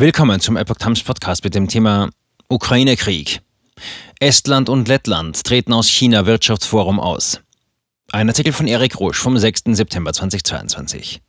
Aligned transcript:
Willkommen 0.00 0.40
zum 0.40 0.56
Epoch 0.56 0.76
Times 0.76 1.02
Podcast 1.02 1.44
mit 1.44 1.54
dem 1.54 1.68
Thema 1.68 2.08
Ukraine-Krieg. 2.48 3.42
Estland 4.18 4.70
und 4.70 4.88
Lettland 4.88 5.44
treten 5.44 5.74
aus 5.74 5.90
China-Wirtschaftsforum 5.90 6.98
aus. 6.98 7.42
Ein 8.10 8.30
Artikel 8.30 8.54
von 8.54 8.66
Erik 8.66 8.98
Rusch 8.98 9.18
vom 9.18 9.36
6. 9.36 9.64
September 9.72 10.14
2022. 10.14 11.20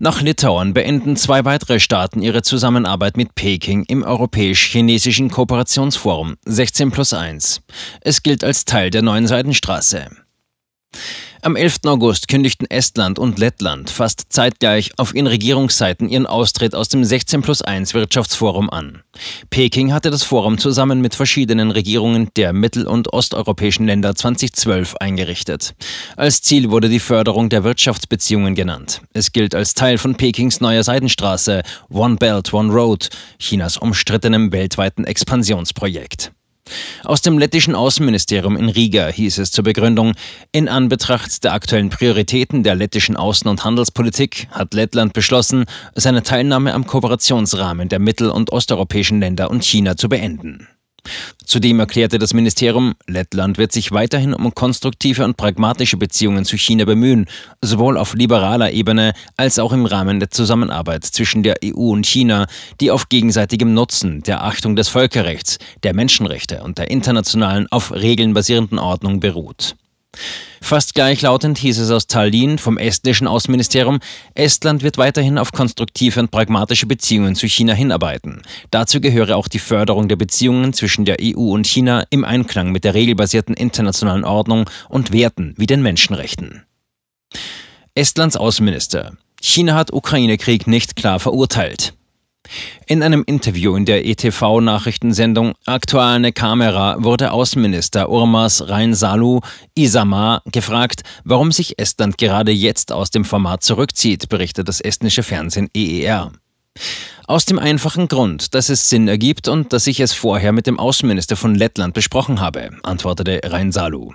Nach 0.00 0.22
Litauen 0.22 0.74
beenden 0.74 1.16
zwei 1.16 1.44
weitere 1.44 1.78
Staaten 1.78 2.20
ihre 2.20 2.42
Zusammenarbeit 2.42 3.16
mit 3.16 3.36
Peking 3.36 3.84
im 3.84 4.02
Europäisch-Chinesischen 4.02 5.30
Kooperationsforum 5.30 6.34
16 6.46 6.90
plus 6.90 7.12
1. 7.12 7.60
Es 8.00 8.24
gilt 8.24 8.42
als 8.42 8.64
Teil 8.64 8.90
der 8.90 9.02
neuen 9.02 9.28
Seidenstraße. 9.28 10.10
Am 11.46 11.54
11. 11.54 11.82
August 11.86 12.26
kündigten 12.26 12.68
Estland 12.68 13.20
und 13.20 13.38
Lettland 13.38 13.88
fast 13.88 14.24
zeitgleich 14.30 14.90
auf 14.96 15.14
ihren 15.14 15.28
Regierungsseiten 15.28 16.08
ihren 16.08 16.26
Austritt 16.26 16.74
aus 16.74 16.88
dem 16.88 17.04
16 17.04 17.42
plus 17.42 17.62
1 17.62 17.94
Wirtschaftsforum 17.94 18.68
an. 18.68 19.04
Peking 19.48 19.92
hatte 19.92 20.10
das 20.10 20.24
Forum 20.24 20.58
zusammen 20.58 21.00
mit 21.00 21.14
verschiedenen 21.14 21.70
Regierungen 21.70 22.30
der 22.34 22.52
mittel- 22.52 22.88
und 22.88 23.12
osteuropäischen 23.12 23.86
Länder 23.86 24.16
2012 24.16 24.96
eingerichtet. 24.96 25.76
Als 26.16 26.42
Ziel 26.42 26.72
wurde 26.72 26.88
die 26.88 26.98
Förderung 26.98 27.48
der 27.48 27.62
Wirtschaftsbeziehungen 27.62 28.56
genannt. 28.56 29.02
Es 29.12 29.30
gilt 29.30 29.54
als 29.54 29.74
Teil 29.74 29.98
von 29.98 30.16
Pekings 30.16 30.60
neuer 30.60 30.82
Seidenstraße 30.82 31.62
One 31.90 32.16
Belt, 32.16 32.52
One 32.52 32.72
Road, 32.72 33.08
Chinas 33.38 33.76
umstrittenem 33.76 34.50
weltweiten 34.50 35.04
Expansionsprojekt. 35.04 36.32
Aus 37.04 37.22
dem 37.22 37.38
lettischen 37.38 37.74
Außenministerium 37.74 38.56
in 38.56 38.68
Riga 38.68 39.08
hieß 39.08 39.38
es 39.38 39.52
zur 39.52 39.64
Begründung, 39.64 40.14
in 40.52 40.68
Anbetracht 40.68 41.44
der 41.44 41.52
aktuellen 41.52 41.90
Prioritäten 41.90 42.62
der 42.62 42.74
lettischen 42.74 43.16
Außen- 43.16 43.48
und 43.48 43.64
Handelspolitik 43.64 44.48
hat 44.50 44.74
Lettland 44.74 45.12
beschlossen, 45.12 45.64
seine 45.94 46.22
Teilnahme 46.22 46.74
am 46.74 46.86
Kooperationsrahmen 46.86 47.88
der 47.88 47.98
mittel- 47.98 48.30
und 48.30 48.52
osteuropäischen 48.52 49.20
Länder 49.20 49.50
und 49.50 49.64
China 49.64 49.96
zu 49.96 50.08
beenden. 50.08 50.68
Zudem 51.44 51.80
erklärte 51.80 52.18
das 52.18 52.34
Ministerium, 52.34 52.94
Lettland 53.06 53.58
wird 53.58 53.72
sich 53.72 53.92
weiterhin 53.92 54.34
um 54.34 54.54
konstruktive 54.54 55.24
und 55.24 55.36
pragmatische 55.36 55.96
Beziehungen 55.96 56.44
zu 56.44 56.56
China 56.56 56.84
bemühen, 56.84 57.26
sowohl 57.62 57.96
auf 57.96 58.14
liberaler 58.14 58.72
Ebene 58.72 59.12
als 59.36 59.58
auch 59.58 59.72
im 59.72 59.86
Rahmen 59.86 60.18
der 60.18 60.30
Zusammenarbeit 60.30 61.04
zwischen 61.04 61.42
der 61.42 61.56
EU 61.64 61.92
und 61.92 62.06
China, 62.06 62.46
die 62.80 62.90
auf 62.90 63.08
gegenseitigem 63.08 63.74
Nutzen, 63.74 64.22
der 64.22 64.42
Achtung 64.42 64.76
des 64.76 64.88
Völkerrechts, 64.88 65.58
der 65.82 65.94
Menschenrechte 65.94 66.62
und 66.62 66.78
der 66.78 66.90
internationalen 66.90 67.66
auf 67.70 67.92
Regeln 67.92 68.34
basierenden 68.34 68.78
Ordnung 68.78 69.20
beruht. 69.20 69.76
Fast 70.60 70.94
gleichlautend 70.94 71.58
hieß 71.58 71.78
es 71.78 71.90
aus 71.90 72.06
Tallinn 72.06 72.58
vom 72.58 72.78
estnischen 72.78 73.26
Außenministerium, 73.26 74.00
Estland 74.34 74.82
wird 74.82 74.98
weiterhin 74.98 75.38
auf 75.38 75.52
konstruktive 75.52 76.20
und 76.20 76.30
pragmatische 76.30 76.86
Beziehungen 76.86 77.34
zu 77.34 77.46
China 77.46 77.72
hinarbeiten. 77.72 78.42
Dazu 78.70 79.00
gehöre 79.00 79.36
auch 79.36 79.48
die 79.48 79.58
Förderung 79.58 80.08
der 80.08 80.16
Beziehungen 80.16 80.72
zwischen 80.72 81.04
der 81.04 81.18
EU 81.20 81.52
und 81.52 81.66
China 81.66 82.04
im 82.10 82.24
Einklang 82.24 82.72
mit 82.72 82.84
der 82.84 82.94
regelbasierten 82.94 83.54
internationalen 83.54 84.24
Ordnung 84.24 84.68
und 84.88 85.12
Werten 85.12 85.54
wie 85.56 85.66
den 85.66 85.82
Menschenrechten. 85.82 86.64
Estlands 87.94 88.36
Außenminister. 88.36 89.12
China 89.40 89.74
hat 89.74 89.92
Ukraine-Krieg 89.92 90.66
nicht 90.66 90.96
klar 90.96 91.20
verurteilt. 91.20 91.95
In 92.86 93.02
einem 93.02 93.24
Interview 93.26 93.76
in 93.76 93.84
der 93.84 94.06
ETV-Nachrichtensendung 94.06 95.54
Aktuelle 95.66 96.32
Kamera 96.32 96.96
wurde 97.02 97.32
Außenminister 97.32 98.08
Urmas 98.08 98.68
Reinsalu 98.68 99.40
Isamar 99.74 100.42
gefragt, 100.52 101.02
warum 101.24 101.52
sich 101.52 101.78
Estland 101.78 102.18
gerade 102.18 102.52
jetzt 102.52 102.92
aus 102.92 103.10
dem 103.10 103.24
Format 103.24 103.62
zurückzieht, 103.62 104.28
berichtet 104.28 104.68
das 104.68 104.80
estnische 104.80 105.22
Fernsehen 105.22 105.68
EER. 105.74 106.32
Aus 107.28 107.44
dem 107.44 107.58
einfachen 107.58 108.06
Grund, 108.06 108.54
dass 108.54 108.68
es 108.68 108.88
Sinn 108.88 109.08
ergibt 109.08 109.48
und 109.48 109.72
dass 109.72 109.88
ich 109.88 109.98
es 109.98 110.12
vorher 110.12 110.52
mit 110.52 110.68
dem 110.68 110.78
Außenminister 110.78 111.34
von 111.34 111.56
Lettland 111.56 111.92
besprochen 111.92 112.40
habe, 112.40 112.70
antwortete 112.84 113.40
Reinsalu. 113.42 114.12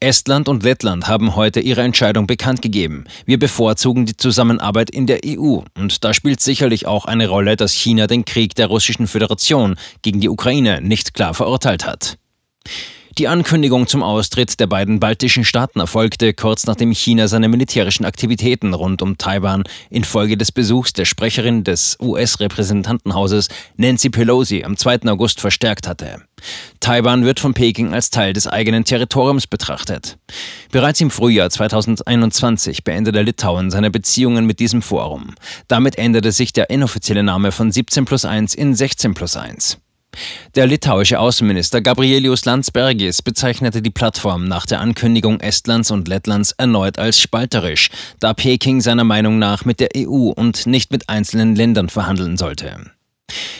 Estland 0.00 0.48
und 0.48 0.62
Lettland 0.62 1.06
haben 1.06 1.36
heute 1.36 1.60
ihre 1.60 1.82
Entscheidung 1.82 2.26
bekannt 2.26 2.62
gegeben. 2.62 3.04
Wir 3.26 3.38
bevorzugen 3.38 4.06
die 4.06 4.16
Zusammenarbeit 4.16 4.88
in 4.88 5.06
der 5.06 5.20
EU 5.26 5.60
und 5.76 6.02
da 6.02 6.14
spielt 6.14 6.40
sicherlich 6.40 6.86
auch 6.86 7.04
eine 7.04 7.28
Rolle, 7.28 7.56
dass 7.56 7.72
China 7.72 8.06
den 8.06 8.24
Krieg 8.24 8.54
der 8.54 8.68
Russischen 8.68 9.06
Föderation 9.06 9.76
gegen 10.00 10.20
die 10.20 10.30
Ukraine 10.30 10.80
nicht 10.80 11.12
klar 11.12 11.34
verurteilt 11.34 11.84
hat. 11.84 12.16
Die 13.18 13.28
Ankündigung 13.28 13.86
zum 13.86 14.02
Austritt 14.02 14.60
der 14.60 14.66
beiden 14.66 15.00
baltischen 15.00 15.42
Staaten 15.42 15.80
erfolgte 15.80 16.34
kurz 16.34 16.66
nachdem 16.66 16.92
China 16.92 17.28
seine 17.28 17.48
militärischen 17.48 18.04
Aktivitäten 18.04 18.74
rund 18.74 19.00
um 19.00 19.16
Taiwan 19.16 19.64
infolge 19.88 20.36
des 20.36 20.52
Besuchs 20.52 20.92
der 20.92 21.06
Sprecherin 21.06 21.64
des 21.64 21.96
US-Repräsentantenhauses 21.98 23.48
Nancy 23.78 24.10
Pelosi 24.10 24.64
am 24.64 24.76
2. 24.76 25.06
August 25.06 25.40
verstärkt 25.40 25.88
hatte. 25.88 26.24
Taiwan 26.80 27.24
wird 27.24 27.40
von 27.40 27.54
Peking 27.54 27.94
als 27.94 28.10
Teil 28.10 28.34
des 28.34 28.48
eigenen 28.48 28.84
Territoriums 28.84 29.46
betrachtet. 29.46 30.18
Bereits 30.70 31.00
im 31.00 31.10
Frühjahr 31.10 31.48
2021 31.48 32.84
beendete 32.84 33.22
Litauen 33.22 33.70
seine 33.70 33.90
Beziehungen 33.90 34.44
mit 34.44 34.60
diesem 34.60 34.82
Forum. 34.82 35.34
Damit 35.68 35.96
änderte 35.96 36.32
sich 36.32 36.52
der 36.52 36.68
inoffizielle 36.68 37.22
Name 37.22 37.50
von 37.50 37.72
17 37.72 38.04
plus 38.04 38.26
1 38.26 38.54
in 38.54 38.74
16 38.74 39.14
plus 39.14 39.38
1. 39.38 39.78
Der 40.54 40.66
litauische 40.66 41.20
Außenminister 41.20 41.80
Gabrielius 41.80 42.44
Landsbergis 42.44 43.22
bezeichnete 43.22 43.82
die 43.82 43.90
Plattform 43.90 44.48
nach 44.48 44.66
der 44.66 44.80
Ankündigung 44.80 45.40
Estlands 45.40 45.90
und 45.90 46.08
Lettlands 46.08 46.52
erneut 46.52 46.98
als 46.98 47.20
spalterisch, 47.20 47.90
da 48.20 48.34
Peking 48.34 48.80
seiner 48.80 49.04
Meinung 49.04 49.38
nach 49.38 49.64
mit 49.64 49.80
der 49.80 49.90
EU 49.96 50.30
und 50.30 50.66
nicht 50.66 50.92
mit 50.92 51.08
einzelnen 51.08 51.56
Ländern 51.56 51.88
verhandeln 51.88 52.36
sollte. 52.36 52.90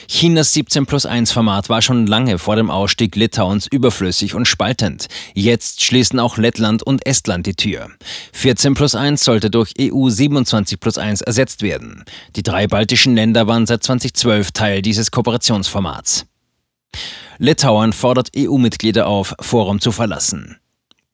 Chinas 0.07 0.53
17 0.53 0.85
plus 0.85 1.05
1 1.05 1.33
Format 1.33 1.67
war 1.69 1.81
schon 1.81 2.07
lange 2.07 2.37
vor 2.37 2.55
dem 2.55 2.71
Ausstieg 2.71 3.15
Litauens 3.15 3.67
überflüssig 3.67 4.35
und 4.35 4.47
spaltend. 4.47 5.07
Jetzt 5.33 5.83
schließen 5.83 6.19
auch 6.19 6.37
Lettland 6.37 6.81
und 6.81 7.05
Estland 7.05 7.45
die 7.45 7.55
Tür. 7.55 7.89
14 8.31 8.73
plus 8.73 8.95
1 8.95 9.23
sollte 9.23 9.49
durch 9.49 9.73
EU 9.79 10.09
27 10.09 10.79
plus 10.79 10.97
1 10.97 11.21
ersetzt 11.21 11.61
werden. 11.61 12.05
Die 12.37 12.43
drei 12.43 12.67
baltischen 12.67 13.15
Länder 13.15 13.47
waren 13.47 13.65
seit 13.65 13.83
2012 13.83 14.53
Teil 14.53 14.81
dieses 14.81 15.11
Kooperationsformats. 15.11 16.25
Litauen 17.37 17.93
fordert 17.93 18.31
EU-Mitglieder 18.35 19.07
auf, 19.07 19.35
Forum 19.39 19.79
zu 19.79 19.91
verlassen. 19.91 20.57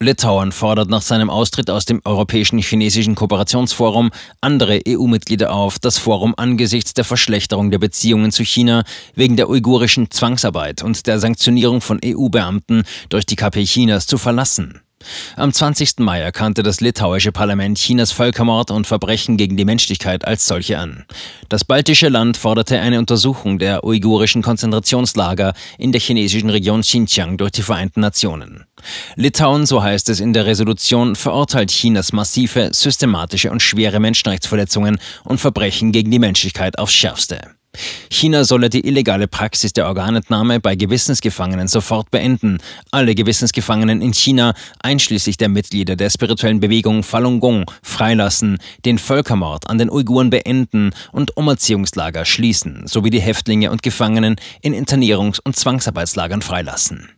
Litauen 0.04 0.52
fordert 0.52 0.90
nach 0.90 1.02
seinem 1.02 1.30
Austritt 1.30 1.70
aus 1.70 1.86
dem 1.86 2.02
Europäischen 2.04 2.60
Chinesischen 2.60 3.16
Kooperationsforum 3.16 4.12
andere 4.42 4.82
EU-Mitglieder 4.88 5.54
auf, 5.54 5.80
das 5.80 5.98
Forum 5.98 6.34
angesichts 6.36 6.94
der 6.94 7.06
Verschlechterung 7.06 7.72
der 7.72 7.80
Beziehungen 7.80 8.32
zu 8.32 8.44
China 8.44 8.84
wegen 9.16 9.38
der 9.38 9.50
uigurischen 9.50 10.12
Zwangsarbeit 10.12 10.84
und 10.84 11.08
der 11.08 11.20
Sanktionierung 11.20 11.80
von 11.82 12.00
EU-Beamten 12.04 12.84
durch 13.10 13.26
die 13.26 13.36
KP 13.36 13.64
Chinas 13.64 14.06
zu 14.06 14.18
verlassen. 14.18 14.82
Am 15.36 15.52
20. 15.52 16.00
Mai 16.00 16.20
erkannte 16.20 16.64
das 16.64 16.82
litauische 16.82 17.32
Parlament 17.32 17.78
Chinas 17.78 18.12
Völkermord 18.12 18.72
und 18.72 18.88
Verbrechen 18.88 19.38
gegen 19.38 19.58
die 19.58 19.66
Menschlichkeit 19.66 20.26
als 20.26 20.48
solche 20.48 20.78
an. 20.80 21.06
Das 21.50 21.66
baltische 21.66 22.10
Land 22.10 22.38
forderte 22.38 22.80
eine 22.80 23.00
Untersuchung 23.00 23.60
der 23.60 23.84
uigurischen 23.84 24.42
Konzentrationslager 24.42 25.54
in 25.78 25.92
der 25.92 26.02
chinesischen 26.02 26.50
Region 26.50 26.82
Xinjiang 26.82 27.38
durch 27.38 27.52
die 27.52 27.62
Vereinten 27.62 28.02
Nationen. 28.02 28.66
Litauen, 29.16 29.66
so 29.66 29.82
heißt 29.82 30.10
es 30.10 30.20
in 30.20 30.34
der 30.34 30.46
Resolution, 30.46 31.16
verurteilt 31.16 31.72
Chinas 31.72 32.14
massive, 32.14 32.70
systematische 32.74 33.52
und 33.52 33.62
schwere 33.62 34.00
Menschenrechtsverletzungen 34.00 35.00
und 35.24 35.40
Verbrechen 35.40 35.92
gegen 35.92 36.12
die 36.12 36.20
Menschlichkeit 36.20 36.78
aufs 36.78 36.94
Schärfste. 36.94 37.42
China 38.10 38.44
solle 38.44 38.70
die 38.70 38.88
illegale 38.88 39.28
Praxis 39.28 39.74
der 39.74 39.88
Organentnahme 39.88 40.60
bei 40.60 40.76
Gewissensgefangenen 40.76 41.68
sofort 41.68 42.12
beenden. 42.12 42.60
Alle 42.92 43.16
Gewissensgefangenen 43.16 44.02
in 44.02 44.14
China, 44.14 44.54
einschließlich 44.82 45.38
der 45.38 45.50
Mitglieder 45.50 45.96
der 45.96 46.10
spirituellen 46.10 46.60
Bewegung 46.60 47.04
Falun 47.04 47.40
Gong, 47.40 47.70
freilassen, 47.82 48.60
den 48.86 49.00
Völkermord 49.00 49.70
an 49.70 49.78
den 49.78 49.90
Uiguren 49.90 50.30
beenden 50.30 50.92
und 51.12 51.36
Umerziehungslager 51.36 52.26
schließen, 52.26 52.88
sowie 52.88 53.10
die 53.10 53.22
Häftlinge 53.22 53.72
und 53.72 53.82
Gefangenen 53.82 54.36
in 54.62 54.74
Internierungs- 54.74 55.42
und 55.44 55.56
Zwangsarbeitslagern 55.56 56.42
freilassen. 56.42 57.10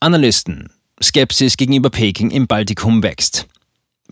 Analysten 0.00 0.68
Skepsis 1.02 1.56
gegenüber 1.56 1.90
Peking 1.90 2.30
im 2.30 2.46
Baltikum 2.46 3.02
wächst. 3.02 3.46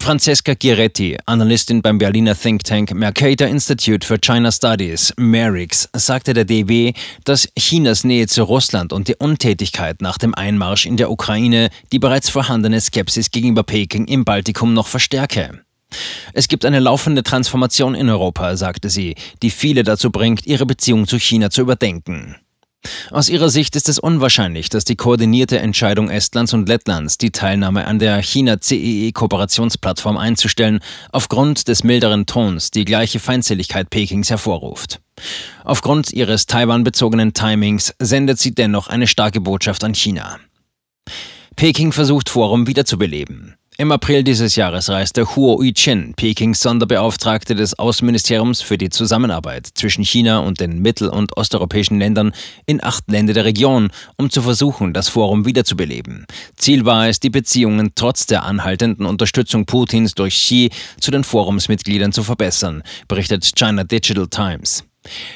Francesca 0.03 0.55
Giretti, 0.55 1.19
Analystin 1.27 1.83
beim 1.83 1.99
Berliner 1.99 2.35
Think 2.35 2.65
Tank 2.65 2.95
Mercator 2.95 3.47
Institute 3.47 4.05
for 4.05 4.17
China 4.19 4.51
Studies, 4.51 5.13
MERIX, 5.19 5.91
sagte 5.93 6.33
der 6.33 6.47
DW, 6.47 6.95
dass 7.25 7.47
Chinas 7.55 8.03
Nähe 8.03 8.27
zu 8.27 8.43
Russland 8.43 8.95
und 8.95 9.09
die 9.09 9.15
Untätigkeit 9.17 10.01
nach 10.01 10.17
dem 10.17 10.35
Einmarsch 10.35 10.87
in 10.87 10.97
der 10.97 11.11
Ukraine 11.11 11.69
die 11.93 11.99
bereits 11.99 12.31
vorhandene 12.31 12.81
Skepsis 12.81 13.31
gegenüber 13.31 13.63
Peking 13.63 14.07
im 14.07 14.25
Baltikum 14.25 14.73
noch 14.73 14.89
verstärke. 14.89 15.61
Es 16.33 16.49
gibt 16.49 16.65
eine 16.65 16.81
laufende 16.81 17.23
Transformation 17.23 17.95
in 17.95 18.09
Europa, 18.09 18.57
sagte 18.57 18.89
sie, 18.89 19.17
die 19.43 19.51
viele 19.51 19.83
dazu 19.83 20.11
bringt, 20.11 20.47
ihre 20.47 20.67
Beziehung 20.67 21.07
zu 21.07 21.19
China 21.19 21.51
zu 21.51 21.61
überdenken. 21.61 22.37
Aus 23.11 23.29
ihrer 23.29 23.51
Sicht 23.51 23.77
ist 23.77 23.89
es 23.89 23.99
unwahrscheinlich, 23.99 24.69
dass 24.69 24.85
die 24.85 24.97
koordinierte 24.97 25.59
Entscheidung 25.59 26.09
Estlands 26.09 26.55
und 26.55 26.69
Lettlands, 26.69 27.19
die 27.19 27.31
Teilnahme 27.31 27.87
an 27.87 27.99
der 27.99 28.23
China-CEE-Kooperationsplattform 28.23 30.17
einzustellen, 30.17 30.81
aufgrund 31.13 31.69
des 31.69 31.85
milderen 31.85 32.27
Tons 32.27 32.71
die 32.71 32.85
gleiche 32.85 33.21
Feindseligkeit 33.21 33.91
Pekings 33.91 34.31
hervorruft. 34.31 35.01
Aufgrund 35.65 36.13
ihres 36.13 36.47
Taiwan-bezogenen 36.47 37.35
Timings 37.35 37.95
sendet 37.99 38.39
sie 38.39 38.55
dennoch 38.55 38.89
eine 38.89 39.07
starke 39.07 39.41
Botschaft 39.41 39.85
an 39.85 39.95
China. 39.95 40.39
Peking 41.57 41.93
versucht 41.93 42.31
Forum 42.31 42.67
wiederzubeleben. 42.67 43.57
Im 43.81 43.93
April 43.93 44.23
dieses 44.25 44.57
Jahres 44.57 44.91
reiste 44.91 45.25
Huo 45.35 45.63
Yuchen, 45.63 46.13
Pekings 46.15 46.61
Sonderbeauftragte 46.61 47.55
des 47.55 47.79
Außenministeriums 47.79 48.61
für 48.61 48.77
die 48.77 48.91
Zusammenarbeit 48.91 49.71
zwischen 49.73 50.05
China 50.05 50.41
und 50.41 50.61
den 50.61 50.83
mittel- 50.83 51.09
und 51.09 51.35
osteuropäischen 51.39 51.99
Ländern, 51.99 52.33
in 52.67 52.85
acht 52.85 53.11
Länder 53.11 53.33
der 53.33 53.47
Region, 53.47 53.89
um 54.19 54.29
zu 54.29 54.43
versuchen, 54.43 54.93
das 54.93 55.09
Forum 55.09 55.47
wiederzubeleben. 55.47 56.27
Ziel 56.57 56.85
war 56.85 57.09
es, 57.09 57.21
die 57.21 57.31
Beziehungen 57.31 57.93
trotz 57.95 58.27
der 58.27 58.45
anhaltenden 58.45 59.07
Unterstützung 59.07 59.65
Putins 59.65 60.13
durch 60.13 60.35
Xi 60.35 60.69
zu 61.01 61.11
den 61.11 61.25
Forumsmitgliedern 61.25 62.13
zu 62.13 62.23
verbessern, 62.23 62.83
berichtet 63.09 63.51
China 63.57 63.85
Digital 63.85 64.27
Times. 64.29 64.85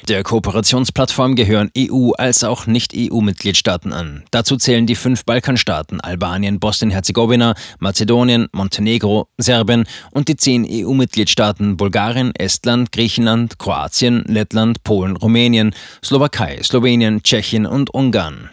Der 0.09 0.23
Kooperationsplattform 0.23 1.37
gehören 1.37 1.71
EU- 1.77 2.13
als 2.13 2.45
auch 2.45 2.67
Nicht-EU-Mitgliedstaaten 2.67 3.93
an. 3.93 4.25
Dazu 4.31 4.57
zählen 4.57 4.87
die 4.87 4.95
fünf 4.95 5.25
Balkanstaaten 5.25 6.01
Albanien, 6.01 6.61
Bosnien-Herzegowina, 6.61 7.55
Mazedonien, 7.79 8.49
Montenegro, 8.53 9.29
Serbien 9.39 9.87
und 10.11 10.29
die 10.29 10.37
zehn 10.37 10.67
EU-Mitgliedstaaten 10.69 11.77
Bulgarien, 11.77 12.35
Estland, 12.35 12.93
Griechenland, 12.93 13.59
Kroatien, 13.59 14.25
Lettland, 14.27 14.85
Polen, 14.85 15.17
Rumänien, 15.17 15.75
Slowakei, 16.05 16.61
Slowenien, 16.63 17.23
Tschechien 17.23 17.65
und 17.65 17.93
Ungarn. 17.93 18.51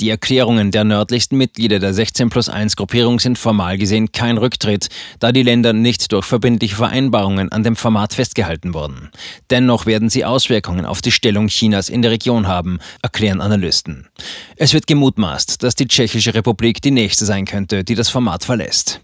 Die 0.00 0.10
Erklärungen 0.10 0.70
der 0.70 0.84
nördlichsten 0.84 1.38
Mitglieder 1.38 1.78
der 1.78 1.94
16 1.94 2.28
plus 2.28 2.48
1 2.48 2.76
Gruppierung 2.76 3.18
sind 3.20 3.38
formal 3.38 3.78
gesehen 3.78 4.12
kein 4.12 4.38
Rücktritt, 4.38 4.88
da 5.18 5.32
die 5.32 5.42
Länder 5.42 5.72
nicht 5.72 6.12
durch 6.12 6.26
verbindliche 6.26 6.76
Vereinbarungen 6.76 7.50
an 7.50 7.62
dem 7.62 7.76
Format 7.76 8.12
festgehalten 8.12 8.74
wurden. 8.74 9.10
Dennoch 9.50 9.86
werden 9.86 10.10
sie 10.10 10.24
Auswirkungen 10.24 10.84
auf 10.84 11.00
die 11.00 11.12
Stellung 11.12 11.48
Chinas 11.48 11.88
in 11.88 12.02
der 12.02 12.10
Region 12.10 12.46
haben, 12.46 12.78
erklären 13.02 13.40
Analysten. 13.40 14.08
Es 14.56 14.74
wird 14.74 14.86
gemutmaßt, 14.86 15.62
dass 15.62 15.74
die 15.74 15.88
Tschechische 15.88 16.34
Republik 16.34 16.82
die 16.82 16.90
nächste 16.90 17.24
sein 17.24 17.46
könnte, 17.46 17.84
die 17.84 17.94
das 17.94 18.10
Format 18.10 18.44
verlässt. 18.44 19.00